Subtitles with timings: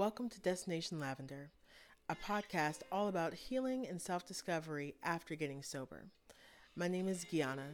[0.00, 1.50] Welcome to Destination Lavender,
[2.08, 6.06] a podcast all about healing and self discovery after getting sober.
[6.74, 7.66] My name is Gianna,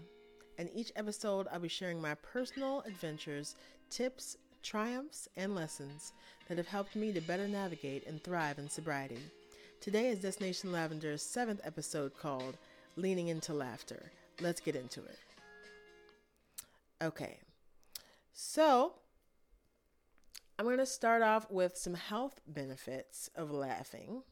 [0.59, 3.55] and each episode I'll be sharing my personal adventures,
[3.91, 6.15] tips, triumphs, and lessons
[6.49, 9.21] that have helped me to better navigate and thrive in sobriety.
[9.81, 12.57] Today is Destination Lavender's seventh episode called
[12.97, 14.11] Leaning into Laughter.
[14.41, 15.19] Let's get into it.
[17.01, 17.39] Okay,
[18.33, 18.95] so
[20.59, 24.23] I'm going to start off with some health benefits of laughing.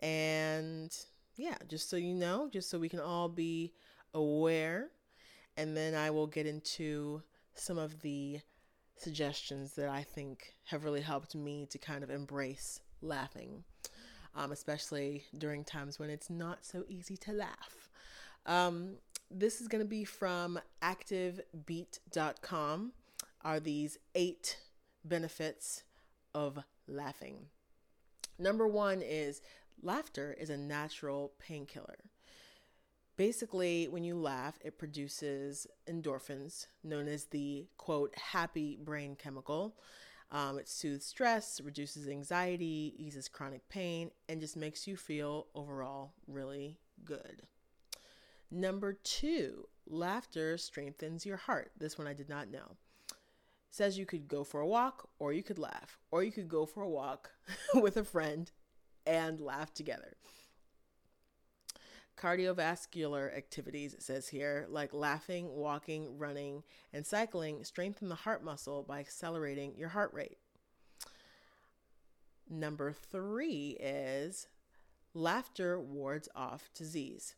[0.00, 0.96] And
[1.36, 3.72] yeah, just so you know, just so we can all be
[4.14, 4.90] aware.
[5.56, 7.22] And then I will get into
[7.54, 8.38] some of the
[8.96, 13.64] suggestions that I think have really helped me to kind of embrace laughing,
[14.36, 17.90] um, especially during times when it's not so easy to laugh.
[18.46, 18.98] Um,
[19.30, 22.92] this is going to be from activebeat.com.
[23.44, 24.56] Are these eight
[25.04, 25.84] benefits
[26.34, 27.46] of laughing.
[28.38, 29.40] Number one is
[29.82, 31.98] laughter is a natural painkiller.
[33.16, 39.76] Basically, when you laugh, it produces endorphins, known as the quote, happy brain chemical.
[40.30, 46.12] Um, it soothes stress, reduces anxiety, eases chronic pain, and just makes you feel overall
[46.28, 47.42] really good.
[48.50, 51.72] Number two, laughter strengthens your heart.
[51.76, 52.76] This one I did not know
[53.70, 56.66] says you could go for a walk or you could laugh, or you could go
[56.66, 57.30] for a walk
[57.74, 58.50] with a friend
[59.06, 60.16] and laugh together.
[62.16, 68.82] Cardiovascular activities, it says here, like laughing, walking, running, and cycling, strengthen the heart muscle
[68.82, 70.38] by accelerating your heart rate.
[72.50, 74.48] Number three is
[75.14, 77.34] laughter wards off disease.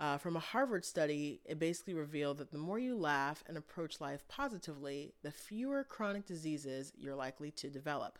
[0.00, 4.00] Uh, from a Harvard study, it basically revealed that the more you laugh and approach
[4.00, 8.18] life positively, the fewer chronic diseases you're likely to develop.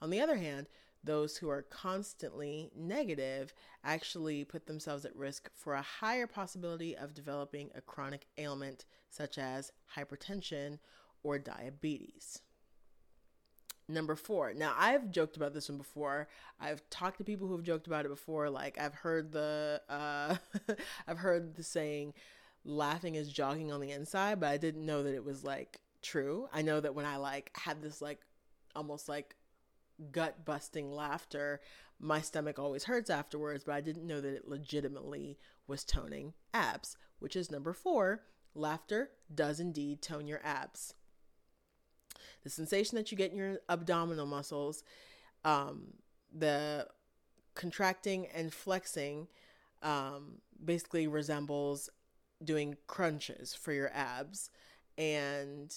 [0.00, 0.68] On the other hand,
[1.04, 3.52] those who are constantly negative
[3.84, 9.38] actually put themselves at risk for a higher possibility of developing a chronic ailment such
[9.38, 10.78] as hypertension
[11.22, 12.40] or diabetes.
[13.88, 14.52] Number four.
[14.52, 16.26] Now, I've joked about this one before.
[16.60, 18.50] I've talked to people who've joked about it before.
[18.50, 20.36] Like, I've heard the, uh,
[21.06, 22.14] I've heard the saying,
[22.66, 26.48] laughing is jogging on the inside, but I didn't know that it was like true.
[26.52, 28.20] I know that when I like had this like
[28.74, 29.36] almost like
[30.10, 31.60] gut busting laughter,
[31.98, 36.96] my stomach always hurts afterwards, but I didn't know that it legitimately was toning abs,
[37.18, 38.22] which is number four.
[38.54, 40.94] Laughter does indeed tone your abs
[42.42, 44.82] the sensation that you get in your abdominal muscles,
[45.44, 45.94] um,
[46.36, 46.86] the
[47.54, 49.26] contracting and flexing
[49.82, 51.90] um, basically resembles
[52.44, 54.50] doing crunches for your abs.
[54.98, 55.74] And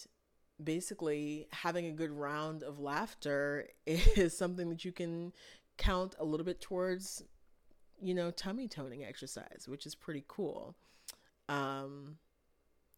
[0.63, 5.33] basically, having a good round of laughter is something that you can
[5.77, 7.23] count a little bit towards,
[8.01, 10.75] you know, tummy toning exercise, which is pretty cool.
[11.47, 12.17] Um,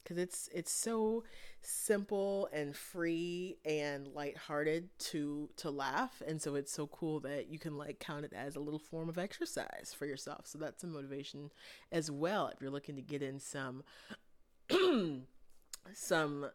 [0.04, 1.24] because it's it's so
[1.62, 7.60] simple and free and lighthearted to to laugh and so it's so cool that you
[7.60, 10.48] can like count it as a little form of exercise for yourself.
[10.48, 11.52] So that's a motivation
[11.92, 13.84] as well if you're looking to get in some
[15.94, 16.48] some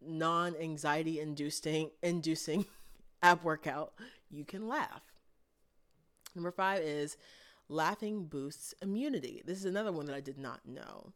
[0.00, 2.66] non-anxiety inducing inducing
[3.22, 3.94] ab workout
[4.30, 5.02] you can laugh.
[6.34, 7.16] Number five is
[7.68, 9.42] laughing boosts immunity.
[9.44, 11.12] This is another one that i did not know.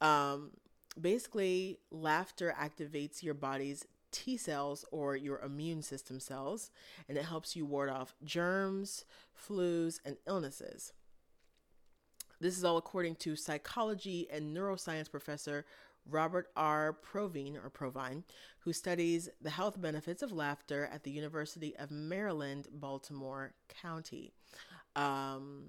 [0.00, 0.52] Um,
[1.00, 6.70] basically, laughter activates your body's T cells or your immune system cells,
[7.08, 9.04] and it helps you ward off germs,
[9.36, 10.92] flus, and illnesses.
[12.40, 15.64] This is all according to psychology and neuroscience professor
[16.08, 16.94] Robert R.
[16.94, 18.24] Provine or Provine,
[18.60, 24.32] who studies the health benefits of laughter at the University of Maryland, Baltimore County,
[24.96, 25.64] um,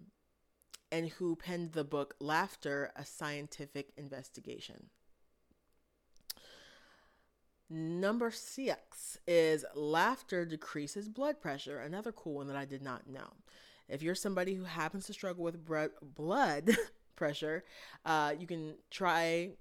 [0.92, 4.90] and who penned the book Laughter: A Scientific Investigation.
[7.70, 11.80] Number six is laughter decreases blood pressure.
[11.80, 13.28] Another cool one that I did not know.
[13.88, 15.66] If you're somebody who happens to struggle with
[16.16, 16.76] blood
[17.16, 17.64] pressure,
[18.06, 19.52] uh, you can try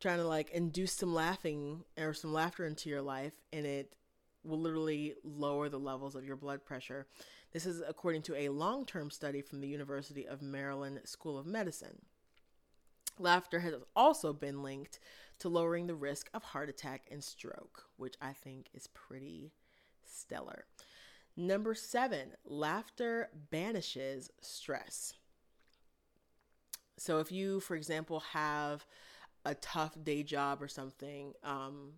[0.00, 3.94] trying to like induce some laughing or some laughter into your life, and it
[4.44, 7.06] will literally lower the levels of your blood pressure.
[7.52, 11.46] This is according to a long term study from the University of Maryland School of
[11.46, 12.02] Medicine.
[13.18, 15.00] Laughter has also been linked
[15.40, 19.52] to lowering the risk of heart attack and stroke, which I think is pretty
[20.04, 20.64] stellar.
[21.36, 25.14] Number seven, laughter banishes stress.
[26.96, 28.84] So, if you, for example, have
[29.44, 31.92] a tough day job or something, um,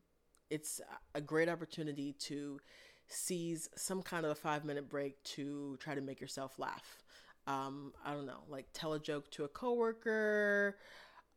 [0.50, 0.80] it's
[1.14, 2.60] a great opportunity to
[3.08, 7.02] seize some kind of a five minute break to try to make yourself laugh.
[7.46, 10.76] Um, I don't know, like tell a joke to a coworker.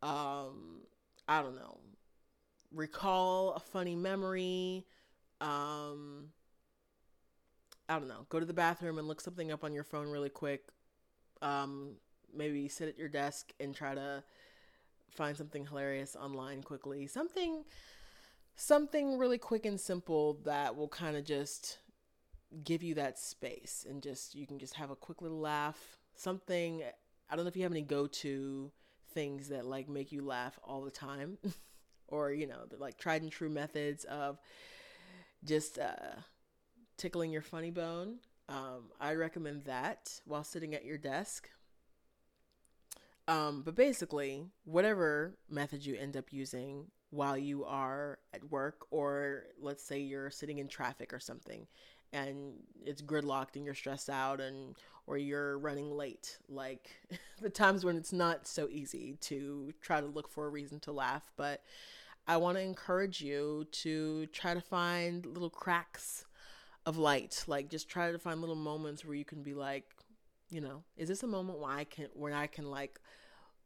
[0.02, 0.82] Um,
[1.26, 1.78] I don't know,
[2.72, 4.84] recall a funny memory.
[5.40, 6.30] Um,
[7.88, 10.30] I don't know, go to the bathroom and look something up on your phone really
[10.30, 10.68] quick.
[11.42, 11.96] Um,
[12.34, 14.22] maybe sit at your desk and try to
[15.10, 17.06] find something hilarious online quickly.
[17.06, 17.64] Something
[18.56, 21.78] something really quick and simple that will kind of just
[22.62, 25.98] give you that space and just you can just have a quick little laugh.
[26.14, 26.82] Something
[27.30, 28.70] I don't know if you have any go-to
[29.14, 31.38] things that like make you laugh all the time
[32.08, 34.38] or you know, like tried and true methods of
[35.44, 36.20] just uh
[36.96, 38.16] tickling your funny bone.
[38.48, 41.48] Um, I recommend that while sitting at your desk.
[43.26, 49.44] Um, but basically, whatever method you end up using while you are at work, or
[49.58, 51.66] let's say you're sitting in traffic or something,
[52.12, 54.76] and it's gridlocked and you're stressed out, and
[55.06, 56.90] or you're running late, like
[57.40, 60.92] the times when it's not so easy to try to look for a reason to
[60.92, 61.30] laugh.
[61.36, 61.62] But
[62.26, 66.24] I want to encourage you to try to find little cracks
[66.86, 69.90] of light, like just try to find little moments where you can be like,
[70.50, 73.00] you know, is this a moment where I can where I can like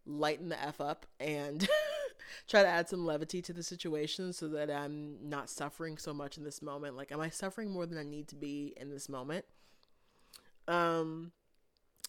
[0.06, 1.69] lighten the f up and
[2.49, 6.38] try to add some levity to the situation so that I'm not suffering so much
[6.38, 6.96] in this moment.
[6.96, 9.44] Like am I suffering more than I need to be in this moment?
[10.69, 11.32] Um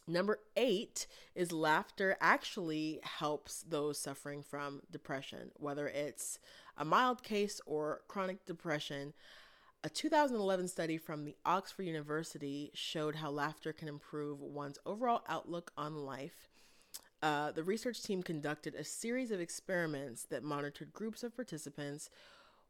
[0.09, 6.39] Number eight is laughter actually helps those suffering from depression, whether it's
[6.75, 9.13] a mild case or chronic depression.
[9.83, 15.71] A 2011 study from the Oxford University showed how laughter can improve one's overall outlook
[15.77, 16.49] on life.
[17.21, 22.09] Uh, the research team conducted a series of experiments that monitored groups of participants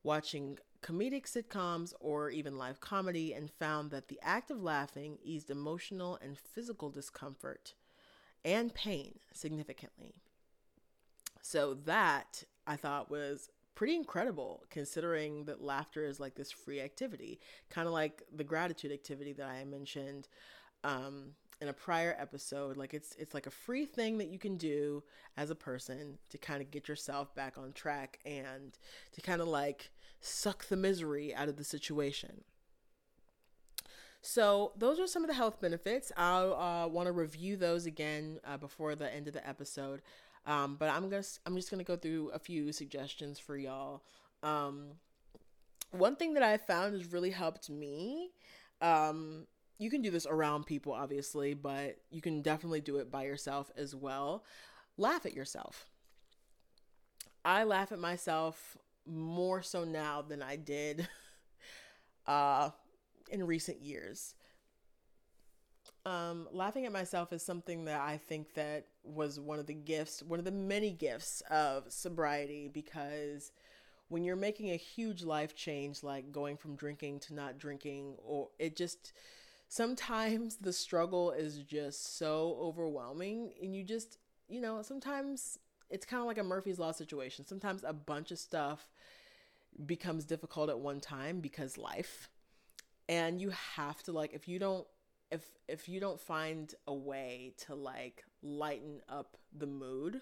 [0.03, 5.49] watching comedic sitcoms or even live comedy and found that the act of laughing eased
[5.49, 7.73] emotional and physical discomfort
[8.45, 10.15] and pain significantly.
[11.41, 17.39] So, that I thought was pretty incredible considering that laughter is like this free activity,
[17.69, 20.27] kind of like the gratitude activity that I mentioned
[20.83, 21.31] um,
[21.61, 22.77] in a prior episode.
[22.77, 25.03] Like it's it's like a free thing that you can do
[25.37, 28.77] as a person to kind of get yourself back on track and
[29.13, 29.91] to kind of like
[30.21, 32.43] suck the misery out of the situation.
[34.21, 36.11] So those are some of the health benefits.
[36.17, 40.01] I uh, want to review those again uh, before the end of the episode.
[40.45, 44.03] Um, but I'm gonna I'm just gonna go through a few suggestions for y'all.
[44.43, 44.91] Um,
[45.91, 48.31] one thing that I found has really helped me.
[48.81, 49.47] Um,
[49.79, 53.71] you can do this around people, obviously, but you can definitely do it by yourself
[53.75, 54.43] as well.
[54.97, 55.87] Laugh at yourself.
[57.43, 58.77] I laugh at myself
[59.07, 61.07] more so now than I did
[62.27, 62.69] uh,
[63.31, 64.35] in recent years
[66.05, 70.23] um, laughing at myself is something that I think that was one of the gifts,
[70.23, 73.51] one of the many gifts of sobriety because
[74.07, 78.49] when you're making a huge life change like going from drinking to not drinking or
[78.57, 79.13] it just
[79.69, 84.17] sometimes the struggle is just so overwhelming and you just
[84.49, 85.57] you know sometimes
[85.89, 88.89] it's kind of like a Murphy's law situation sometimes a bunch of stuff
[89.85, 92.29] becomes difficult at one time because life
[93.07, 94.85] and you have to like if you don't
[95.31, 100.21] if if you don't find a way to like lighten up the mood,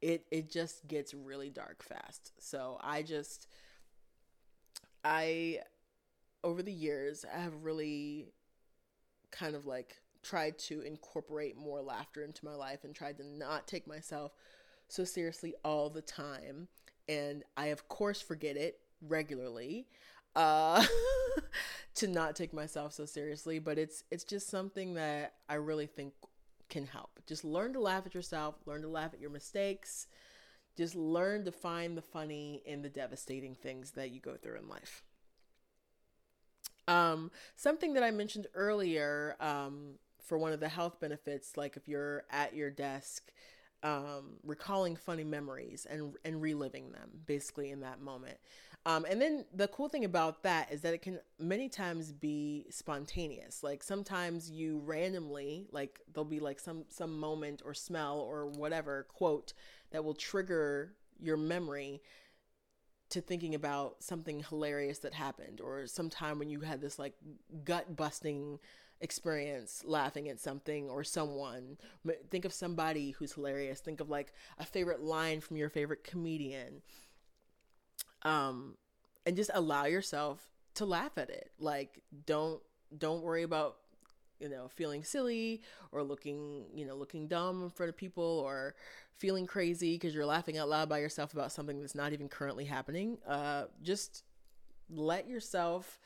[0.00, 2.32] it it just gets really dark fast.
[2.38, 3.48] So I just
[5.04, 5.60] I
[6.42, 8.32] over the years I have really
[9.38, 13.66] kind of like tried to incorporate more laughter into my life and tried to not
[13.66, 14.32] take myself
[14.88, 16.68] so seriously all the time.
[17.08, 19.86] And I of course forget it regularly
[20.34, 20.84] uh
[21.94, 23.58] to not take myself so seriously.
[23.58, 26.12] But it's it's just something that i really think
[26.68, 27.20] can help.
[27.26, 30.08] Just learn to laugh at yourself learn to laugh at your mistakes.
[30.76, 34.68] Just learn to find the funny in the devastating things that you go through in
[34.68, 35.02] life
[36.88, 41.86] um something that i mentioned earlier um for one of the health benefits like if
[41.88, 43.30] you're at your desk
[43.82, 48.38] um, recalling funny memories and and reliving them basically in that moment.
[48.84, 52.66] Um, and then the cool thing about that is that it can many times be
[52.70, 53.62] spontaneous.
[53.62, 59.06] Like sometimes you randomly, like there'll be like some some moment or smell or whatever
[59.08, 59.52] quote
[59.90, 62.02] that will trigger your memory
[63.10, 67.14] to thinking about something hilarious that happened or sometime when you had this like
[67.64, 68.58] gut busting
[69.00, 71.76] experience laughing at something or someone.
[72.30, 73.80] Think of somebody who's hilarious.
[73.80, 76.82] Think of like a favorite line from your favorite comedian.
[78.22, 78.76] Um,
[79.24, 81.50] and just allow yourself to laugh at it.
[81.58, 82.60] Like don't
[82.96, 83.76] don't worry about
[84.40, 85.62] you know feeling silly
[85.92, 88.74] or looking you know looking dumb in front of people or
[89.16, 92.64] feeling crazy because you're laughing out loud by yourself about something that's not even currently
[92.64, 94.24] happening uh just
[94.90, 95.98] let yourself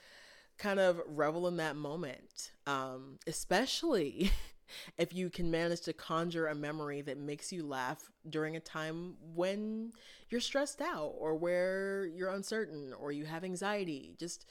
[0.59, 4.31] kind of revel in that moment um especially
[4.99, 9.15] if you can manage to conjure a memory that makes you laugh during a time
[9.35, 9.93] when
[10.29, 14.15] you're stressed out or where you're uncertain or you have anxiety.
[14.19, 14.47] Just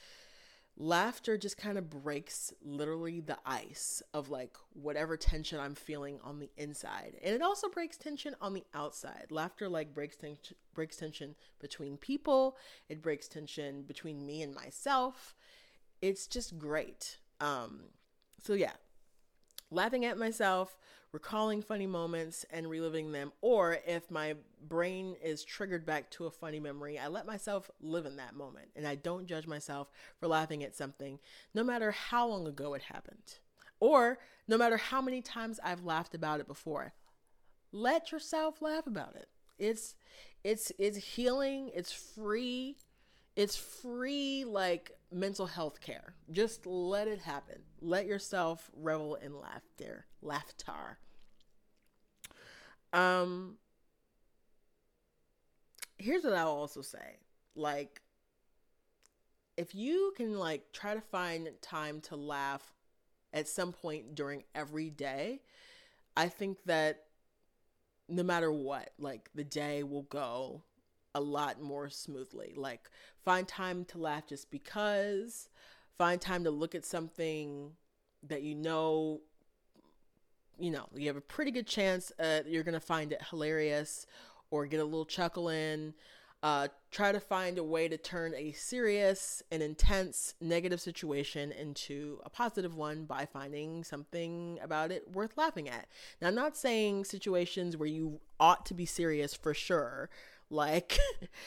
[0.76, 6.38] laughter just kind of breaks literally the ice of like whatever tension I'm feeling on
[6.38, 7.16] the inside.
[7.22, 9.26] And it also breaks tension on the outside.
[9.30, 12.56] Laughter like breaks tension breaks tension between people.
[12.88, 15.34] It breaks tension between me and myself.
[16.00, 17.18] It's just great.
[17.40, 17.80] Um
[18.42, 18.72] so yeah.
[19.70, 20.76] Laughing at myself,
[21.12, 24.34] recalling funny moments and reliving them, or if my
[24.66, 28.68] brain is triggered back to a funny memory, I let myself live in that moment
[28.74, 31.18] and I don't judge myself for laughing at something,
[31.54, 33.38] no matter how long ago it happened,
[33.78, 36.92] or no matter how many times I've laughed about it before.
[37.72, 39.28] Let yourself laugh about it.
[39.58, 39.94] It's
[40.42, 42.76] it's it's healing, it's free.
[43.36, 46.14] It's free like mental health care.
[46.30, 47.62] Just let it happen.
[47.80, 50.06] Let yourself revel in laughter.
[50.20, 50.98] Laughter.
[52.92, 53.56] Um
[55.98, 57.18] here's what I'll also say.
[57.54, 58.02] Like
[59.56, 62.74] if you can like try to find time to laugh
[63.32, 65.42] at some point during every day,
[66.16, 67.04] I think that
[68.08, 70.62] no matter what, like the day will go
[71.14, 72.54] a lot more smoothly.
[72.56, 72.90] Like
[73.24, 75.48] find time to laugh just because,
[75.98, 77.72] find time to look at something
[78.28, 79.20] that you know
[80.60, 84.06] you know, you have a pretty good chance uh, you're going to find it hilarious
[84.50, 85.94] or get a little chuckle in.
[86.42, 92.18] Uh, try to find a way to turn a serious and intense negative situation into
[92.24, 95.86] a positive one by finding something about it worth laughing at.
[96.20, 100.08] Now, I'm not saying situations where you ought to be serious for sure.
[100.50, 100.98] Like,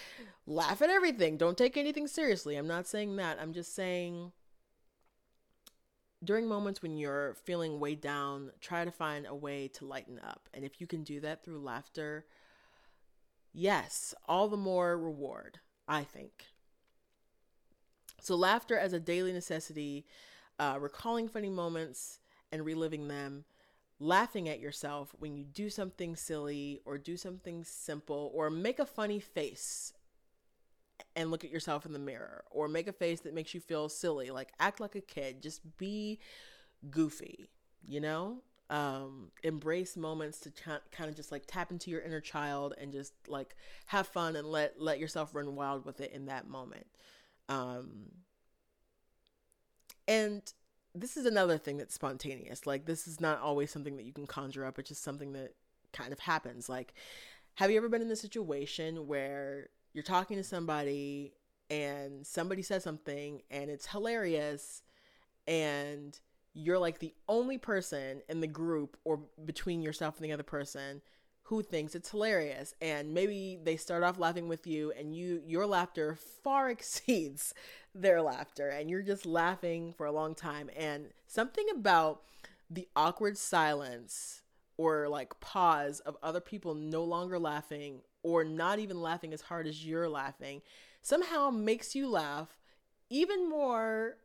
[0.48, 1.38] laugh at everything.
[1.38, 2.56] Don't take anything seriously.
[2.56, 3.38] I'm not saying that.
[3.40, 4.32] I'm just saying
[6.24, 10.48] during moments when you're feeling weighed down, try to find a way to lighten up.
[10.54, 12.26] And if you can do that through laughter,
[13.52, 16.46] yes, all the more reward, I think.
[18.22, 20.06] So, laughter as a daily necessity,
[20.60, 22.20] uh, recalling funny moments
[22.52, 23.44] and reliving them,
[24.04, 28.86] laughing at yourself when you do something silly or do something simple or make a
[28.86, 29.94] funny face
[31.16, 33.88] and look at yourself in the mirror or make a face that makes you feel
[33.88, 36.20] silly like act like a kid just be
[36.90, 37.50] goofy
[37.86, 38.42] you know?
[38.70, 43.14] Um embrace moments to kind of just like tap into your inner child and just
[43.28, 43.56] like
[43.88, 46.88] have fun and let let yourself run wild with it in that moment.
[47.50, 48.12] Um
[50.08, 50.42] and
[50.96, 52.68] this is another thing that's spontaneous.
[52.68, 54.78] Like this is not always something that you can conjure up.
[54.78, 55.54] It's just something that
[55.92, 56.70] kind of happens.
[56.70, 56.94] Like
[57.56, 61.34] have you ever been in a situation where you're talking to somebody
[61.70, 64.82] and somebody says something and it's hilarious
[65.48, 66.20] and
[66.54, 71.02] you're like the only person in the group or between yourself and the other person
[71.48, 72.74] who thinks it's hilarious?
[72.82, 77.54] And maybe they start off laughing with you and you your laughter far exceeds
[77.96, 80.70] their laughter and you're just laughing for a long time.
[80.76, 82.22] And something about
[82.70, 84.42] the awkward silence
[84.78, 89.68] or like pause of other people no longer laughing or not even laughing as hard
[89.68, 90.62] as you're laughing
[91.02, 92.58] somehow makes you laugh
[93.10, 94.18] even more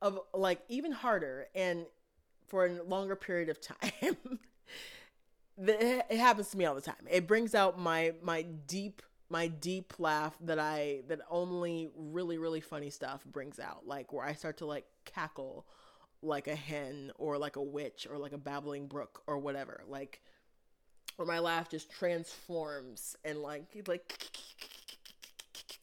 [0.00, 1.86] of like even harder and
[2.46, 4.38] for a longer period of time.
[5.58, 7.06] It happens to me all the time.
[7.10, 12.60] It brings out my my deep my deep laugh that i that only really really
[12.60, 15.66] funny stuff brings out like where i start to like cackle
[16.22, 20.20] like a hen or like a witch or like a babbling brook or whatever like
[21.16, 24.14] where my laugh just transforms and like like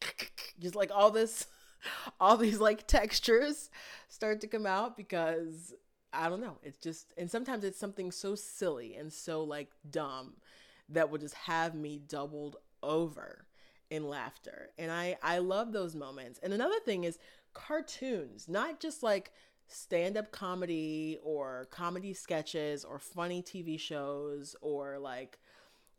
[0.59, 1.47] just like all this
[2.19, 3.69] all these like textures
[4.09, 5.73] start to come out because
[6.13, 6.59] I don't know.
[6.62, 10.35] It's just and sometimes it's something so silly and so like dumb
[10.89, 13.45] that will just have me doubled over
[13.89, 14.69] in laughter.
[14.77, 16.39] And I I love those moments.
[16.41, 17.19] And another thing is
[17.53, 19.31] cartoons, not just like
[19.67, 25.39] stand-up comedy or comedy sketches or funny TV shows or like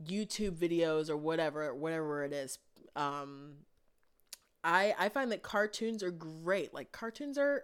[0.05, 2.59] YouTube videos or whatever whatever it is.
[2.97, 3.59] Um
[4.65, 6.75] I I find that cartoons are great.
[6.75, 7.63] Like cartoons are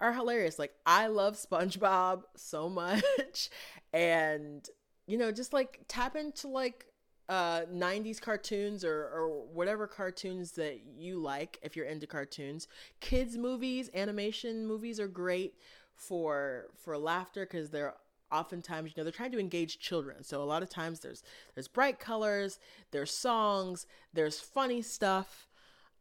[0.00, 0.58] are hilarious.
[0.58, 3.48] Like I love SpongeBob so much
[3.92, 4.68] and
[5.06, 6.86] you know just like tap into like
[7.28, 12.68] uh, 90s cartoons or, or whatever cartoons that you like if you're into cartoons.
[13.00, 15.54] Kids movies animation movies are great
[15.94, 17.94] for for laughter because they're
[18.30, 20.24] oftentimes you know they're trying to engage children.
[20.24, 21.22] So a lot of times there's
[21.54, 22.58] there's bright colors
[22.90, 25.48] there's songs there's funny stuff.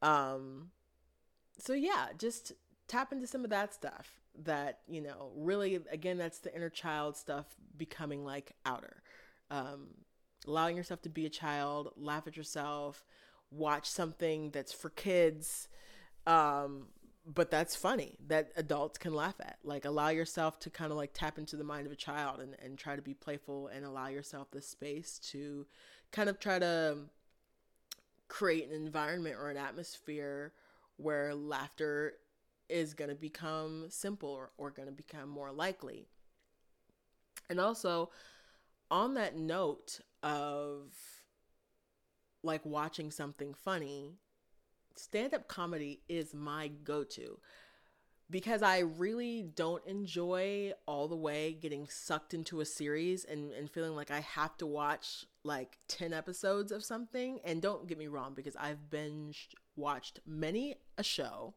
[0.01, 0.71] Um
[1.57, 2.53] so yeah just
[2.87, 7.15] tap into some of that stuff that you know really again that's the inner child
[7.15, 7.45] stuff
[7.77, 9.03] becoming like outer.
[9.51, 9.89] Um
[10.48, 13.05] allowing yourself to be a child laugh at yourself
[13.51, 15.67] watch something that's for kids
[16.25, 16.88] um
[17.25, 19.57] but that's funny that adults can laugh at.
[19.63, 22.55] Like allow yourself to kind of like tap into the mind of a child and,
[22.63, 25.67] and try to be playful and allow yourself the space to
[26.12, 26.98] kind of try to
[28.27, 30.53] create an environment or an atmosphere
[30.98, 32.13] where laughter
[32.69, 36.07] is going to become simple or, or going to become more likely.
[37.50, 38.10] And also
[38.89, 40.93] on that note of
[42.43, 44.15] like watching something funny
[44.95, 47.39] stand up comedy is my go to
[48.31, 53.69] because I really don't enjoy all the way getting sucked into a series and, and
[53.69, 57.39] feeling like I have to watch like 10 episodes of something.
[57.43, 61.55] And don't get me wrong, because I've binged watched many a show.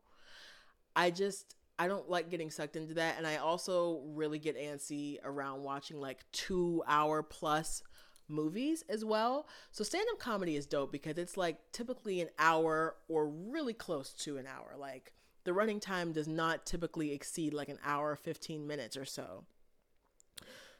[0.96, 3.14] I just, I don't like getting sucked into that.
[3.18, 7.84] And I also really get antsy around watching like two hour plus
[8.28, 9.46] movies as well.
[9.70, 14.12] So stand up comedy is dope because it's like typically an hour or really close
[14.24, 14.76] to an hour.
[14.78, 15.12] Like
[15.44, 19.44] the running time does not typically exceed like an hour 15 minutes or so.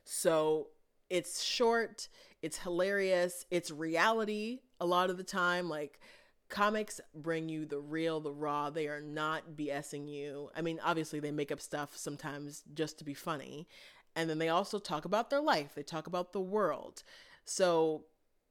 [0.04, 0.68] So
[1.10, 2.08] it's short,
[2.42, 5.98] it's hilarious, it's reality a lot of the time like
[6.48, 8.70] comics bring you the real, the raw.
[8.70, 10.50] They are not BSing you.
[10.54, 13.66] I mean, obviously they make up stuff sometimes just to be funny.
[14.14, 15.72] And then they also talk about their life.
[15.74, 17.02] They talk about the world.
[17.44, 18.04] So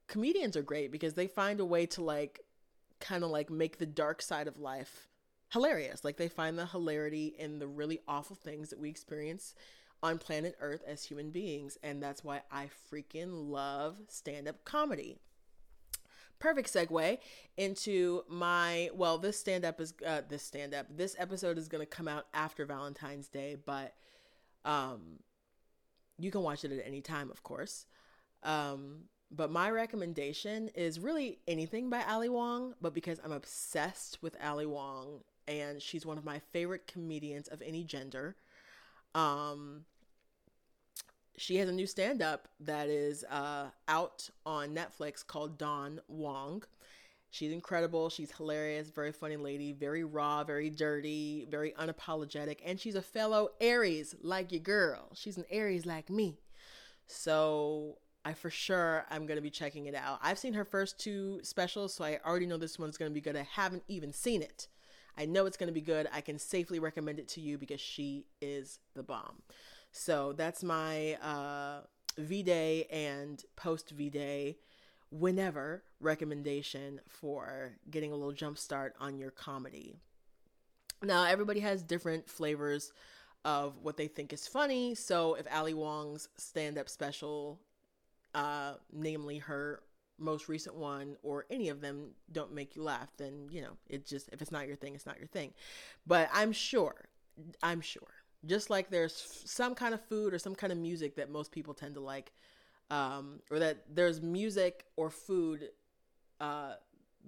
[0.06, 2.40] comedians are great because they find a way to like
[3.00, 5.08] kind of like make the dark side of life
[5.52, 6.04] hilarious.
[6.04, 9.54] Like they find the hilarity in the really awful things that we experience
[10.02, 11.78] on planet Earth as human beings.
[11.82, 15.16] And that's why I freaking love stand up comedy.
[16.38, 17.18] Perfect segue
[17.56, 20.86] into my well, this stand up is uh, this stand up.
[20.94, 23.94] This episode is going to come out after Valentine's Day, but
[24.64, 25.20] um,
[26.18, 27.86] you can watch it at any time, of course.
[28.44, 34.36] Um, but my recommendation is really anything by Ali Wong, but because I'm obsessed with
[34.42, 38.36] Ali Wong and she's one of my favorite comedians of any gender.
[39.14, 39.84] Um,
[41.36, 46.62] she has a new stand up that is uh, out on Netflix called Don Wong.
[47.30, 48.10] She's incredible.
[48.10, 52.58] She's hilarious, very funny lady, very raw, very dirty, very unapologetic.
[52.64, 55.10] And she's a fellow Aries like your girl.
[55.14, 56.38] She's an Aries like me.
[57.06, 60.18] So I for sure I'm gonna be checking it out.
[60.22, 63.36] I've seen her first two specials, so I already know this one's gonna be good.
[63.36, 64.68] I haven't even seen it.
[65.16, 66.08] I know it's gonna be good.
[66.12, 69.42] I can safely recommend it to you because she is the bomb.
[69.92, 71.80] So that's my uh,
[72.18, 74.56] V Day and post V Day,
[75.10, 79.94] whenever recommendation for getting a little jump start on your comedy.
[81.02, 82.92] Now everybody has different flavors
[83.44, 84.94] of what they think is funny.
[84.94, 87.60] So if Ali Wong's stand up special
[88.34, 89.80] uh, namely her
[90.18, 94.06] most recent one or any of them don't make you laugh, then, you know, it
[94.06, 95.52] just, if it's not your thing, it's not your thing.
[96.06, 97.08] But I'm sure,
[97.62, 98.08] I'm sure,
[98.46, 101.74] just like there's some kind of food or some kind of music that most people
[101.74, 102.32] tend to like,
[102.90, 105.70] um, or that there's music or food
[106.40, 106.74] uh,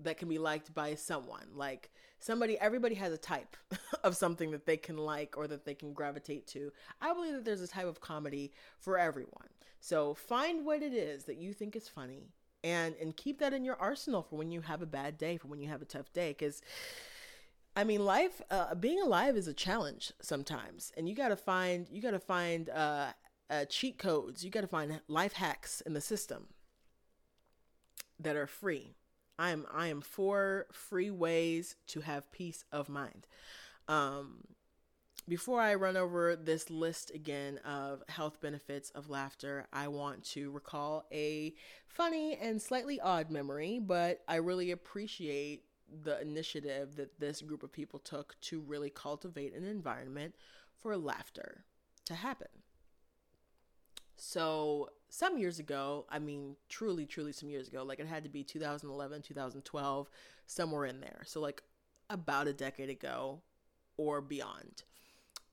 [0.02, 1.46] that can be liked by someone.
[1.54, 3.56] Like somebody, everybody has a type
[4.04, 6.70] of something that they can like or that they can gravitate to.
[7.00, 9.48] I believe that there's a type of comedy for everyone.
[9.80, 12.30] So find what it is that you think is funny
[12.64, 15.48] and and keep that in your arsenal for when you have a bad day, for
[15.48, 16.62] when you have a tough day cuz
[17.78, 21.86] I mean, life, uh, being alive is a challenge sometimes, and you got to find
[21.90, 23.12] you got to find uh,
[23.50, 24.42] uh, cheat codes.
[24.42, 26.46] You got to find life hacks in the system
[28.18, 28.94] that are free.
[29.38, 33.26] I am I am for free ways to have peace of mind.
[33.88, 34.38] Um,
[35.28, 40.50] before I run over this list again of health benefits of laughter, I want to
[40.50, 41.54] recall a
[41.88, 45.64] funny and slightly odd memory, but I really appreciate
[46.04, 50.34] the initiative that this group of people took to really cultivate an environment
[50.76, 51.64] for laughter
[52.04, 52.48] to happen.
[54.16, 58.30] So, some years ago, I mean, truly, truly some years ago, like it had to
[58.30, 60.10] be 2011, 2012,
[60.46, 61.22] somewhere in there.
[61.26, 61.62] So, like
[62.08, 63.42] about a decade ago
[63.96, 64.84] or beyond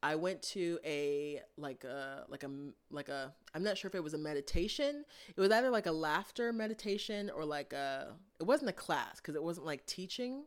[0.04, 2.50] I went to a like a like a
[2.92, 5.06] like a I'm not sure if it was a meditation.
[5.34, 9.36] It was either like a laughter meditation or like a it wasn't a class because
[9.36, 10.44] it wasn't like teaching,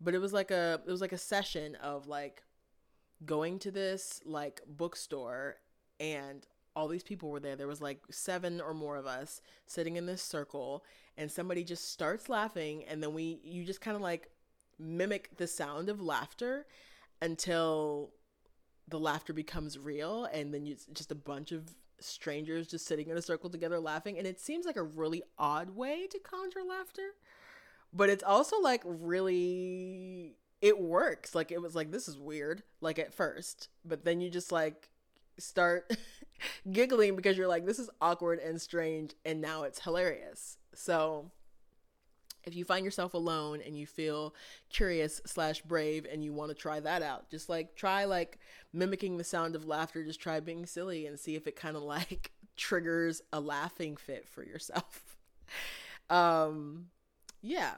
[0.00, 2.42] but it was like a it was like a session of like
[3.26, 5.56] going to this like bookstore
[6.00, 7.56] and all these people were there.
[7.56, 10.86] There was like seven or more of us sitting in this circle
[11.18, 14.30] and somebody just starts laughing and then we you just kind of like
[14.78, 16.66] mimic the sound of laughter
[17.20, 18.10] until
[18.88, 23.16] the laughter becomes real and then you just a bunch of strangers just sitting in
[23.16, 27.14] a circle together laughing and it seems like a really odd way to conjure laughter
[27.94, 31.34] but it's also like really it works.
[31.34, 34.90] Like it was like this is weird like at first but then you just like
[35.38, 35.90] start
[36.72, 40.58] giggling because you're like this is awkward and strange and now it's hilarious.
[40.74, 41.30] So
[42.46, 44.34] if you find yourself alone and you feel
[44.70, 48.38] curious slash brave and you want to try that out just like try like
[48.72, 51.82] mimicking the sound of laughter just try being silly and see if it kind of
[51.94, 55.16] like triggers a laughing fit for yourself.
[56.10, 56.88] Um
[57.40, 57.76] yeah.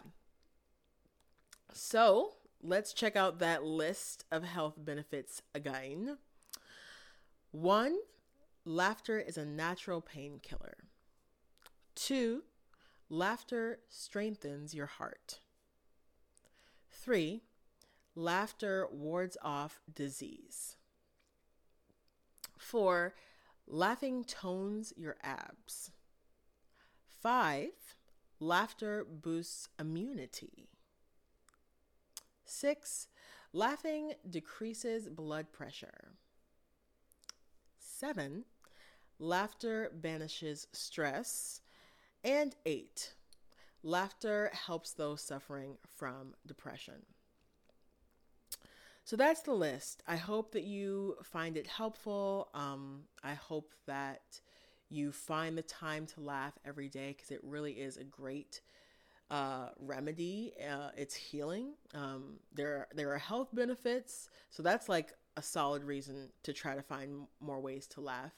[1.73, 6.19] So let's check out that list of health benefits again.
[7.53, 7.97] One
[8.65, 10.77] laughter is a natural painkiller.
[11.95, 12.43] Two
[13.09, 15.39] Laughter strengthens your heart.
[16.91, 17.43] Three,
[18.17, 20.77] laughter wards off disease.
[22.59, 23.15] Four,
[23.67, 25.93] laughing tones your abs.
[27.23, 27.95] Five,
[28.41, 30.69] laughter boosts immunity.
[32.45, 33.07] Six,
[33.53, 36.13] laughing decreases blood pressure.
[37.79, 38.45] Seven,
[39.21, 41.61] laughter banishes stress
[42.25, 43.15] and eight,
[43.83, 47.05] laughter helps those suffering from depression.
[49.05, 50.03] So that's the list.
[50.09, 52.49] I hope that you find it helpful.
[52.55, 54.41] Um, I hope that
[54.89, 58.61] you find the time to laugh every day because it really is a great
[59.31, 60.55] uh, remedy.
[60.61, 61.75] Uh, it's healing.
[61.95, 66.83] Um, there there are health benefits, so that's like a solid reason to try to
[66.83, 68.33] find more ways to laugh.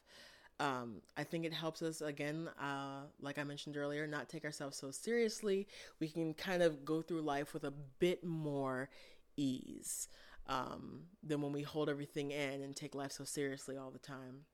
[0.61, 4.77] Um, I think it helps us, again, uh, like I mentioned earlier, not take ourselves
[4.77, 5.69] so seriously.
[6.01, 8.91] We can kind of go through life with a bit more
[9.37, 10.09] ease
[10.49, 14.47] um, than when we hold everything in and take life so seriously all the time.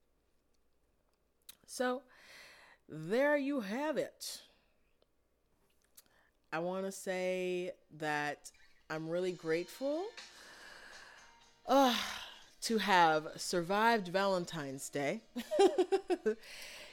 [1.66, 2.02] So,
[2.88, 4.42] there you have it.
[6.52, 8.50] I want to say that
[8.90, 10.04] I'm really grateful.
[11.66, 11.94] Uh,
[12.64, 15.20] to have survived Valentine's Day.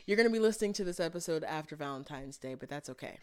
[0.05, 3.17] You're going to be listening to this episode after Valentine's Day, but that's okay.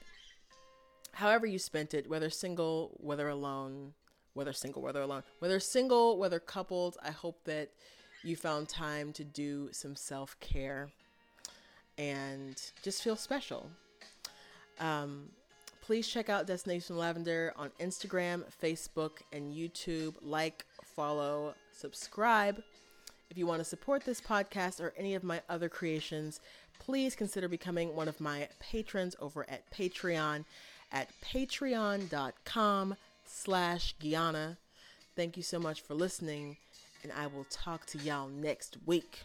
[1.12, 3.92] However, you spent it, whether single, whether alone,
[4.32, 7.68] whether single, whether alone, whether single, whether coupled, I hope that
[8.24, 10.88] you found time to do some self care
[11.98, 13.68] and just feel special.
[14.80, 15.28] Um,
[15.82, 20.14] please check out Destination Lavender on Instagram, Facebook, and YouTube.
[20.22, 22.62] Like, follow, subscribe.
[23.30, 26.40] If you want to support this podcast or any of my other creations,
[26.78, 30.44] please consider becoming one of my patrons over at Patreon
[30.90, 34.56] at patreon.com slash Guyana.
[35.14, 36.56] Thank you so much for listening,
[37.02, 39.24] and I will talk to y'all next week.